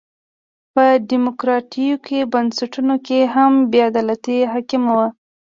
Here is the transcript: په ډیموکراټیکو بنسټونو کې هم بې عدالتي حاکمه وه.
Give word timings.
په 0.73 0.85
ډیموکراټیکو 1.09 2.19
بنسټونو 2.33 2.95
کې 3.05 3.19
هم 3.35 3.51
بې 3.71 3.79
عدالتي 3.89 4.37
حاکمه 4.51 4.91
وه. 4.97 5.07